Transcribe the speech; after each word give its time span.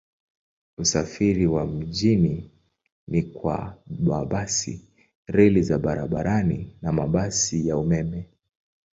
Usafiri 0.77 1.47
wa 1.47 1.65
mjini 1.65 2.51
ni 3.07 3.23
kwa 3.23 3.77
mabasi, 3.99 4.85
reli 5.27 5.63
za 5.63 5.79
barabarani 5.79 6.77
na 6.81 6.91
mabasi 6.91 7.67
ya 7.67 7.77
umeme. 7.77 8.27